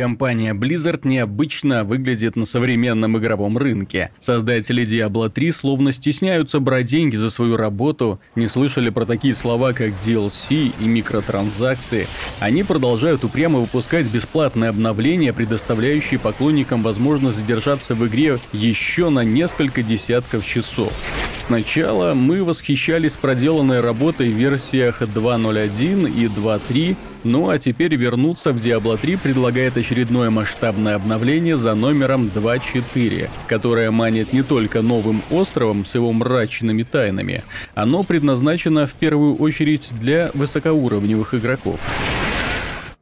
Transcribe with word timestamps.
Компания 0.00 0.54
Blizzard 0.54 1.00
необычно 1.04 1.84
выглядит 1.84 2.34
на 2.34 2.46
современном 2.46 3.18
игровом 3.18 3.58
рынке. 3.58 4.10
Создатели 4.18 4.82
Diablo 4.82 5.28
3 5.28 5.52
словно 5.52 5.92
стесняются 5.92 6.58
брать 6.58 6.86
деньги 6.86 7.16
за 7.16 7.28
свою 7.28 7.58
работу, 7.58 8.18
не 8.34 8.48
слышали 8.48 8.88
про 8.88 9.04
такие 9.04 9.34
слова, 9.34 9.74
как 9.74 9.90
DLC 10.02 10.72
и 10.80 10.84
микротранзакции. 10.84 12.06
Они 12.38 12.62
продолжают 12.62 13.24
упрямо 13.24 13.58
выпускать 13.58 14.06
бесплатные 14.06 14.70
обновления, 14.70 15.34
предоставляющие 15.34 16.18
поклонникам 16.18 16.82
возможность 16.82 17.36
задержаться 17.36 17.94
в 17.94 18.06
игре 18.06 18.38
еще 18.54 19.10
на 19.10 19.22
несколько 19.22 19.82
десятков 19.82 20.46
часов. 20.46 20.94
Сначала 21.36 22.14
мы 22.14 22.42
восхищались 22.42 23.16
проделанной 23.16 23.80
работой 23.80 24.30
в 24.30 24.34
версиях 24.34 25.02
2.0.1 25.02 26.10
и 26.10 26.24
2.3, 26.24 26.96
ну 27.24 27.48
а 27.48 27.58
теперь 27.58 27.94
вернуться 27.96 28.52
в 28.52 28.56
Diablo 28.56 28.98
3 28.98 29.16
предлагает 29.16 29.76
очередное 29.76 30.30
масштабное 30.30 30.94
обновление 30.94 31.56
за 31.56 31.74
номером 31.74 32.30
2.4, 32.34 33.28
которое 33.46 33.90
манит 33.90 34.32
не 34.32 34.42
только 34.42 34.82
новым 34.82 35.22
островом 35.30 35.84
с 35.84 35.94
его 35.94 36.12
мрачными 36.12 36.82
тайнами, 36.82 37.42
оно 37.74 38.02
предназначено 38.02 38.86
в 38.86 38.92
первую 38.94 39.36
очередь 39.36 39.90
для 40.00 40.30
высокоуровневых 40.34 41.34
игроков. 41.34 41.80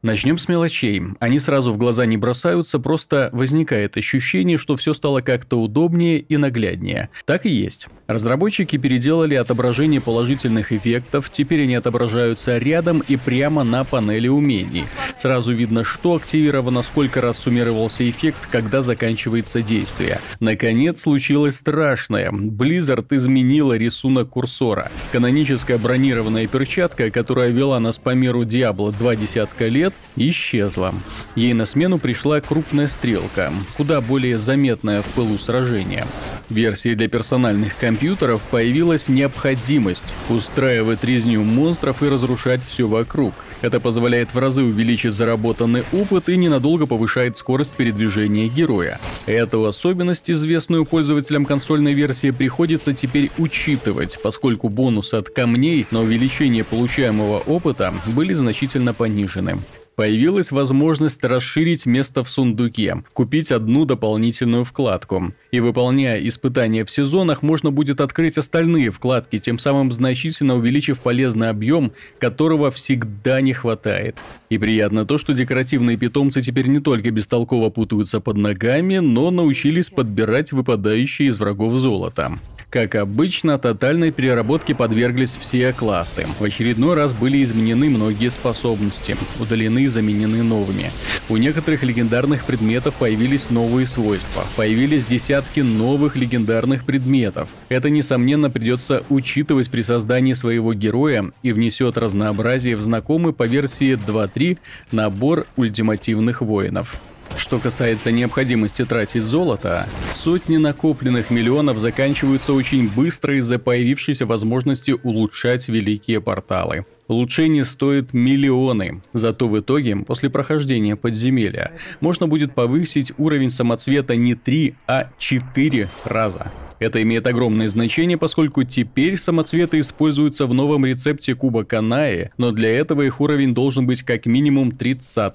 Начнем 0.00 0.38
с 0.38 0.46
мелочей. 0.46 1.02
Они 1.18 1.40
сразу 1.40 1.72
в 1.72 1.76
глаза 1.76 2.06
не 2.06 2.16
бросаются, 2.16 2.78
просто 2.78 3.30
возникает 3.32 3.96
ощущение, 3.96 4.56
что 4.56 4.76
все 4.76 4.94
стало 4.94 5.22
как-то 5.22 5.60
удобнее 5.60 6.20
и 6.20 6.36
нагляднее. 6.36 7.08
Так 7.24 7.46
и 7.46 7.50
есть. 7.50 7.88
Разработчики 8.08 8.78
переделали 8.78 9.34
отображение 9.34 10.00
положительных 10.00 10.72
эффектов, 10.72 11.28
теперь 11.28 11.64
они 11.64 11.74
отображаются 11.74 12.56
рядом 12.56 13.04
и 13.06 13.18
прямо 13.18 13.64
на 13.64 13.84
панели 13.84 14.28
умений. 14.28 14.86
Сразу 15.18 15.52
видно, 15.52 15.84
что 15.84 16.14
активировано, 16.14 16.80
сколько 16.80 17.20
раз 17.20 17.36
суммировался 17.36 18.08
эффект, 18.08 18.48
когда 18.50 18.80
заканчивается 18.80 19.60
действие. 19.60 20.20
Наконец 20.40 21.02
случилось 21.02 21.56
страшное. 21.56 22.30
Blizzard 22.30 23.08
изменила 23.10 23.76
рисунок 23.76 24.30
курсора. 24.30 24.90
Каноническая 25.12 25.76
бронированная 25.76 26.46
перчатка, 26.46 27.10
которая 27.10 27.50
вела 27.50 27.78
нас 27.78 27.98
по 27.98 28.14
миру 28.14 28.46
Диабло 28.46 28.90
два 28.90 29.16
десятка 29.16 29.66
лет, 29.66 29.92
исчезла. 30.16 30.94
Ей 31.34 31.52
на 31.52 31.66
смену 31.66 31.98
пришла 31.98 32.40
крупная 32.40 32.88
стрелка, 32.88 33.52
куда 33.76 34.00
более 34.00 34.38
заметная 34.38 35.02
в 35.02 35.06
пылу 35.08 35.38
сражения. 35.38 36.06
Версии 36.50 36.94
для 36.94 37.08
персональных 37.08 37.76
компьютеров 37.76 38.40
появилась 38.50 39.08
необходимость 39.08 40.14
устраивать 40.30 41.04
резню 41.04 41.42
монстров 41.44 42.02
и 42.02 42.08
разрушать 42.08 42.64
все 42.64 42.88
вокруг. 42.88 43.34
Это 43.60 43.80
позволяет 43.80 44.32
в 44.32 44.38
разы 44.38 44.62
увеличить 44.62 45.12
заработанный 45.12 45.84
опыт 45.92 46.28
и 46.28 46.36
ненадолго 46.36 46.86
повышает 46.86 47.36
скорость 47.36 47.74
передвижения 47.74 48.48
героя. 48.48 48.98
Эту 49.26 49.66
особенность, 49.66 50.30
известную 50.30 50.86
пользователям 50.86 51.44
консольной 51.44 51.92
версии, 51.92 52.30
приходится 52.30 52.94
теперь 52.94 53.30
учитывать, 53.36 54.18
поскольку 54.22 54.68
бонусы 54.68 55.16
от 55.16 55.28
камней 55.28 55.86
на 55.90 56.00
увеличение 56.00 56.64
получаемого 56.64 57.38
опыта 57.40 57.92
были 58.06 58.32
значительно 58.32 58.94
понижены. 58.94 59.56
Появилась 59.98 60.52
возможность 60.52 61.24
расширить 61.24 61.84
место 61.84 62.22
в 62.22 62.30
сундуке, 62.30 63.02
купить 63.14 63.50
одну 63.50 63.84
дополнительную 63.84 64.64
вкладку. 64.64 65.34
И 65.50 65.58
выполняя 65.58 66.24
испытания 66.24 66.84
в 66.84 66.90
сезонах, 66.90 67.42
можно 67.42 67.72
будет 67.72 68.00
открыть 68.00 68.38
остальные 68.38 68.92
вкладки, 68.92 69.40
тем 69.40 69.58
самым 69.58 69.90
значительно 69.90 70.54
увеличив 70.54 71.00
полезный 71.00 71.48
объем, 71.48 71.90
которого 72.20 72.70
всегда 72.70 73.40
не 73.40 73.52
хватает. 73.52 74.16
И 74.50 74.56
приятно 74.56 75.04
то, 75.04 75.18
что 75.18 75.34
декоративные 75.34 75.96
питомцы 75.96 76.42
теперь 76.42 76.68
не 76.68 76.78
только 76.78 77.10
бестолково 77.10 77.70
путаются 77.70 78.20
под 78.20 78.36
ногами, 78.36 78.98
но 78.98 79.32
научились 79.32 79.90
подбирать 79.90 80.52
выпадающие 80.52 81.26
из 81.26 81.40
врагов 81.40 81.74
золото. 81.74 82.38
Как 82.70 82.94
обычно, 82.94 83.58
тотальной 83.58 84.12
переработке 84.12 84.76
подверглись 84.76 85.36
все 85.40 85.72
классы. 85.72 86.28
В 86.38 86.44
очередной 86.44 86.94
раз 86.94 87.12
были 87.12 87.42
изменены 87.42 87.90
многие 87.90 88.30
способности, 88.30 89.16
удалены 89.40 89.87
заменены 89.88 90.42
новыми. 90.42 90.90
У 91.28 91.36
некоторых 91.36 91.82
легендарных 91.82 92.44
предметов 92.44 92.94
появились 92.94 93.50
новые 93.50 93.86
свойства, 93.86 94.44
появились 94.56 95.04
десятки 95.04 95.60
новых 95.60 96.16
легендарных 96.16 96.84
предметов. 96.84 97.48
Это, 97.68 97.90
несомненно, 97.90 98.50
придется 98.50 99.02
учитывать 99.08 99.70
при 99.70 99.82
создании 99.82 100.34
своего 100.34 100.72
героя 100.72 101.32
и 101.42 101.52
внесет 101.52 101.98
разнообразие 101.98 102.76
в 102.76 102.82
знакомый 102.82 103.32
по 103.32 103.46
версии 103.46 103.94
2.3 103.94 104.58
набор 104.92 105.46
ультимативных 105.56 106.40
воинов. 106.40 107.00
Что 107.38 107.60
касается 107.60 108.10
необходимости 108.10 108.84
тратить 108.84 109.22
золото, 109.22 109.86
сотни 110.12 110.56
накопленных 110.56 111.30
миллионов 111.30 111.78
заканчиваются 111.78 112.52
очень 112.52 112.90
быстро 112.90 113.38
из-за 113.38 113.60
появившейся 113.60 114.26
возможности 114.26 114.96
улучшать 115.02 115.68
великие 115.68 116.20
порталы. 116.20 116.84
Улучшение 117.06 117.64
стоит 117.64 118.12
миллионы, 118.12 119.02
зато 119.12 119.46
в 119.48 119.58
итоге, 119.58 119.96
после 119.96 120.30
прохождения 120.30 120.96
подземелья, 120.96 121.72
можно 122.00 122.26
будет 122.26 122.54
повысить 122.54 123.12
уровень 123.18 123.52
самоцвета 123.52 124.16
не 124.16 124.34
3, 124.34 124.74
а 124.88 125.04
4 125.18 125.88
раза. 126.04 126.52
Это 126.80 127.02
имеет 127.02 127.26
огромное 127.26 127.68
значение, 127.68 128.18
поскольку 128.18 128.64
теперь 128.64 129.16
самоцветы 129.16 129.80
используются 129.80 130.46
в 130.46 130.54
новом 130.54 130.84
рецепте 130.84 131.34
куба 131.34 131.64
Канаи, 131.64 132.30
но 132.36 132.50
для 132.50 132.70
этого 132.70 133.02
их 133.02 133.20
уровень 133.20 133.54
должен 133.54 133.86
быть 133.86 134.02
как 134.02 134.26
минимум 134.26 134.72
30. 134.72 135.34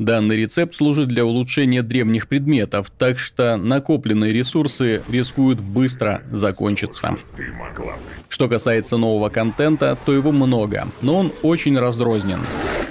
Данный 0.00 0.34
рецепт 0.38 0.74
служит 0.74 1.08
для 1.08 1.26
улучшения 1.26 1.82
древних 1.82 2.26
предметов, 2.26 2.90
так 2.90 3.18
что 3.18 3.58
накопленные 3.58 4.32
ресурсы 4.32 5.02
рискуют 5.10 5.60
быстро 5.60 6.22
закончиться. 6.32 7.18
Что 8.30 8.48
касается 8.48 8.96
нового 8.96 9.28
контента, 9.28 9.98
то 10.06 10.14
его 10.14 10.32
много, 10.32 10.88
но 11.02 11.18
он 11.18 11.32
очень 11.42 11.78
раздрознен. 11.78 12.40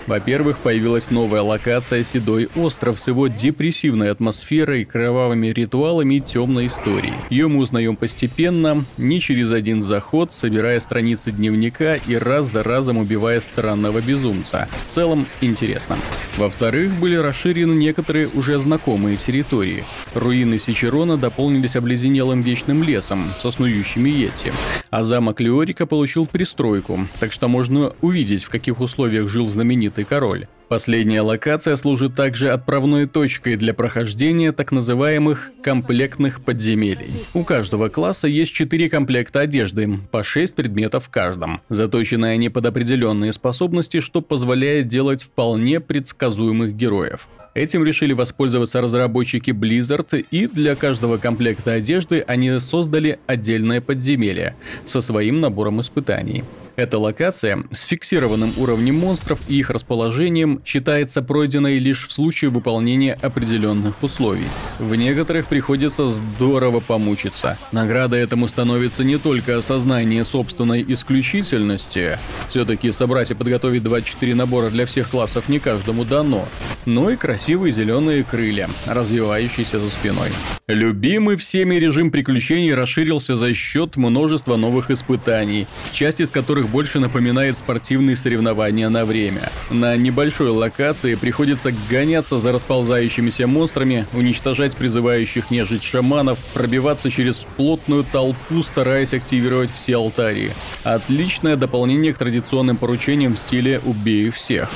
Во-первых, 0.09 0.57
появилась 0.57 1.11
новая 1.11 1.43
локация 1.43 2.03
Седой 2.03 2.49
остров 2.55 2.99
с 2.99 3.07
его 3.07 3.27
депрессивной 3.27 4.09
атмосферой, 4.09 4.83
кровавыми 4.83 5.47
ритуалами 5.47 6.15
и 6.15 6.19
темной 6.19 6.65
историей. 6.65 7.13
Ее 7.29 7.47
мы 7.47 7.59
узнаем 7.59 7.95
постепенно, 7.95 8.83
не 8.97 9.21
через 9.21 9.51
один 9.51 9.83
заход, 9.83 10.33
собирая 10.33 10.79
страницы 10.79 11.31
дневника 11.31 11.95
и 11.95 12.15
раз 12.15 12.47
за 12.47 12.63
разом 12.63 12.97
убивая 12.97 13.39
странного 13.39 14.01
безумца. 14.01 14.67
В 14.89 14.95
целом, 14.95 15.27
интересно. 15.41 15.95
Во-вторых, 16.37 16.98
были 16.99 17.15
расширены 17.15 17.73
некоторые 17.73 18.27
уже 18.27 18.57
знакомые 18.57 19.17
территории. 19.17 19.83
Руины 20.15 20.57
Сичерона 20.57 21.17
дополнились 21.17 21.75
обледенелым 21.75 22.41
вечным 22.41 22.83
лесом 22.83 23.31
со 23.37 23.51
снующими 23.51 24.09
йети. 24.09 24.51
А 24.89 25.03
замок 25.03 25.39
Леорика 25.39 25.85
получил 25.85 26.25
пристройку, 26.25 26.99
так 27.19 27.31
что 27.31 27.47
можно 27.47 27.93
увидеть, 28.01 28.43
в 28.43 28.49
каких 28.49 28.79
условиях 28.79 29.29
жил 29.29 29.47
знаменитый 29.49 29.99
«Желтый 29.99 30.05
король». 30.05 30.47
Последняя 30.69 31.21
локация 31.21 31.75
служит 31.77 32.13
также 32.13 32.51
отправной 32.51 33.07
точкой 33.07 33.55
для 33.55 33.73
прохождения 33.73 34.51
так 34.51 34.71
называемых 34.71 35.49
комплектных 35.63 36.41
подземелий. 36.41 37.11
У 37.33 37.43
каждого 37.43 37.89
класса 37.89 38.27
есть 38.27 38.53
4 38.53 38.87
комплекта 38.87 39.39
одежды, 39.39 39.97
по 40.11 40.23
6 40.23 40.53
предметов 40.53 41.05
в 41.05 41.09
каждом. 41.09 41.61
Заточены 41.69 42.27
они 42.27 42.49
под 42.49 42.67
определенные 42.67 43.33
способности, 43.33 43.99
что 43.99 44.21
позволяет 44.21 44.87
делать 44.87 45.23
вполне 45.23 45.79
предсказуемых 45.79 46.75
героев. 46.75 47.27
Этим 47.55 47.83
решили 47.83 48.13
воспользоваться 48.13 48.79
разработчики 48.79 49.49
Blizzard, 49.49 50.23
и 50.29 50.45
для 50.45 50.75
каждого 50.75 51.17
комплекта 51.17 51.73
одежды 51.73 52.23
они 52.27 52.59
создали 52.59 53.19
отдельное 53.25 53.81
подземелье 53.81 54.55
со 54.85 55.01
своим 55.01 55.41
набором 55.41 55.81
испытаний. 55.81 56.43
Эта 56.79 56.97
локация 56.97 57.65
с 57.73 57.83
фиксированным 57.83 58.53
уровнем 58.55 58.95
монстров 58.95 59.41
и 59.49 59.57
их 59.59 59.69
расположением 59.69 60.61
считается 60.63 61.21
пройденной 61.21 61.77
лишь 61.77 62.07
в 62.07 62.11
случае 62.13 62.51
выполнения 62.51 63.19
определенных 63.21 64.01
условий. 64.01 64.45
В 64.79 64.95
некоторых 64.95 65.47
приходится 65.47 66.07
здорово 66.07 66.79
помучиться. 66.79 67.57
Награда 67.73 68.15
этому 68.15 68.47
становится 68.47 69.03
не 69.03 69.17
только 69.17 69.57
осознание 69.57 70.23
собственной 70.23 70.85
исключительности, 70.87 72.17
все-таки 72.49 72.93
собрать 72.93 73.31
и 73.31 73.33
подготовить 73.33 73.83
24 73.83 74.33
набора 74.33 74.69
для 74.69 74.85
всех 74.85 75.09
классов 75.09 75.49
не 75.49 75.59
каждому 75.59 76.05
дано, 76.05 76.47
но 76.85 77.09
и 77.09 77.17
красивые 77.17 77.73
зеленые 77.73 78.23
крылья, 78.23 78.69
развивающиеся 78.85 79.79
за 79.79 79.89
спиной. 79.89 80.29
Любимый 80.69 81.35
всеми 81.35 81.75
режим 81.75 82.11
приключений 82.11 82.73
расширился 82.73 83.35
за 83.35 83.53
счет 83.53 83.97
множества 83.97 84.55
новых 84.55 84.91
испытаний, 84.91 85.67
часть 85.91 86.21
из 86.21 86.31
которых 86.31 86.68
больше 86.69 86.99
напоминает 86.99 87.57
спортивные 87.57 88.15
соревнования 88.15 88.89
на 88.89 89.05
время. 89.05 89.51
На 89.69 89.97
небольшой 89.97 90.49
локации 90.49 91.15
приходится 91.15 91.71
гоняться 91.89 92.39
за 92.39 92.51
расползающимися 92.51 93.47
монстрами, 93.47 94.05
уничтожать 94.13 94.75
призывающих 94.75 95.51
нежить 95.51 95.83
шаманов, 95.83 96.39
пробиваться 96.53 97.09
через 97.11 97.45
плотную 97.57 98.03
толпу, 98.03 98.63
стараясь 98.63 99.13
активировать 99.13 99.71
все 99.71 99.95
алтари. 99.95 100.51
Отличное 100.83 101.55
дополнение 101.55 102.13
к 102.13 102.17
традиционным 102.17 102.77
поручениям 102.77 103.35
в 103.35 103.39
стиле 103.39 103.81
«убей 103.85 104.29
всех». 104.29 104.69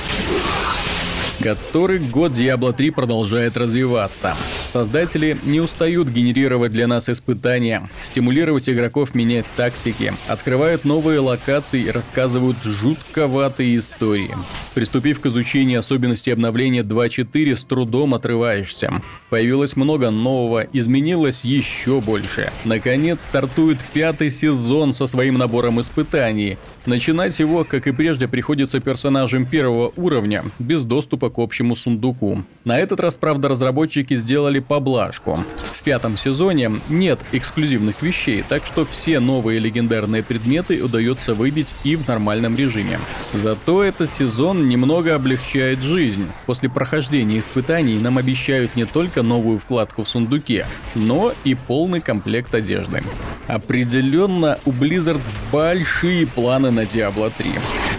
Который 1.42 1.98
год 1.98 2.32
Diablo 2.32 2.72
3 2.72 2.90
продолжает 2.90 3.56
развиваться. 3.56 4.34
Создатели 4.74 5.36
не 5.44 5.60
устают 5.60 6.08
генерировать 6.08 6.72
для 6.72 6.88
нас 6.88 7.08
испытания, 7.08 7.88
стимулировать 8.02 8.68
игроков 8.68 9.14
менять 9.14 9.46
тактики, 9.56 10.12
открывают 10.26 10.84
новые 10.84 11.20
локации 11.20 11.82
и 11.82 11.90
рассказывают 11.92 12.56
жутковатые 12.64 13.76
истории. 13.78 14.32
Приступив 14.74 15.20
к 15.20 15.26
изучению 15.26 15.78
особенностей 15.78 16.32
обновления 16.32 16.82
2.4, 16.82 17.54
с 17.54 17.62
трудом 17.62 18.14
отрываешься. 18.14 19.00
Появилось 19.30 19.76
много 19.76 20.10
нового, 20.10 20.66
изменилось 20.72 21.44
еще 21.44 22.00
больше. 22.00 22.50
Наконец 22.64 23.22
стартует 23.22 23.78
пятый 23.92 24.32
сезон 24.32 24.92
со 24.92 25.06
своим 25.06 25.38
набором 25.38 25.80
испытаний. 25.80 26.58
Начинать 26.84 27.38
его, 27.38 27.62
как 27.62 27.86
и 27.86 27.92
прежде, 27.92 28.26
приходится 28.26 28.80
персонажем 28.80 29.46
первого 29.46 29.92
уровня, 29.94 30.42
без 30.58 30.82
доступа 30.82 31.30
к 31.30 31.38
общему 31.38 31.76
сундуку. 31.76 32.42
На 32.64 32.80
этот 32.80 32.98
раз, 32.98 33.16
правда, 33.16 33.48
разработчики 33.48 34.16
сделали 34.16 34.63
поблажку. 34.64 35.38
В 35.72 35.82
пятом 35.82 36.16
сезоне 36.16 36.72
нет 36.88 37.20
эксклюзивных 37.32 38.02
вещей, 38.02 38.44
так 38.48 38.64
что 38.64 38.84
все 38.84 39.20
новые 39.20 39.58
легендарные 39.58 40.22
предметы 40.22 40.82
удается 40.82 41.34
выбить 41.34 41.74
и 41.84 41.96
в 41.96 42.08
нормальном 42.08 42.56
режиме. 42.56 42.98
Зато 43.32 43.84
этот 43.84 44.08
сезон 44.08 44.68
немного 44.68 45.14
облегчает 45.14 45.80
жизнь. 45.80 46.26
После 46.46 46.68
прохождения 46.68 47.38
испытаний 47.38 47.98
нам 47.98 48.18
обещают 48.18 48.76
не 48.76 48.84
только 48.84 49.22
новую 49.22 49.58
вкладку 49.58 50.04
в 50.04 50.08
сундуке, 50.08 50.66
но 50.94 51.32
и 51.44 51.54
полный 51.54 52.00
комплект 52.00 52.54
одежды. 52.54 53.02
Определенно 53.46 54.58
у 54.64 54.72
Blizzard 54.72 55.20
большие 55.52 56.26
планы 56.26 56.70
на 56.70 56.84
Diablo 56.84 57.30
3. 57.36 57.50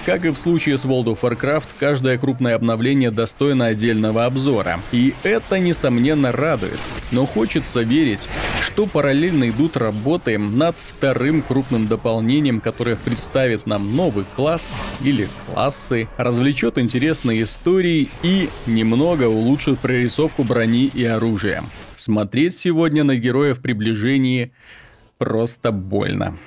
Как 0.06 0.24
и 0.24 0.30
в 0.30 0.38
случае 0.38 0.78
с 0.78 0.86
World 0.86 1.06
of 1.06 1.22
Warcraft, 1.22 1.68
каждое 1.80 2.20
крупное 2.20 2.54
обновление 2.54 3.10
достойно 3.10 3.66
отдельного 3.66 4.26
обзора. 4.26 4.80
И 4.92 5.16
это, 5.24 5.58
несомненно, 5.58 6.32
радует. 6.32 6.80
Но 7.12 7.26
хочется 7.26 7.82
верить, 7.82 8.20
что 8.62 8.86
параллельно 8.86 9.50
идут 9.50 9.78
работы 9.78 10.38
над 10.38 10.76
вторым 10.78 11.42
крупным 11.42 11.88
дополнением, 11.88 12.62
которое 12.62 12.96
представит 12.98 13.66
нам 13.66 13.96
новый 13.96 14.26
класс 14.36 14.80
или 15.02 15.28
классы, 15.48 16.08
развлечет 16.18 16.78
интересные 16.78 17.42
истории 17.42 18.10
и 18.22 18.50
немного 18.68 19.24
улучшит 19.24 19.80
прорисовку 19.80 20.44
брони 20.44 20.86
и 20.86 21.04
оружия. 21.04 21.64
Смотреть 21.96 22.56
сегодня 22.56 23.04
на 23.04 23.16
героев 23.16 23.60
приближении 23.60 24.54
просто 25.18 25.72
больно. 25.72 26.38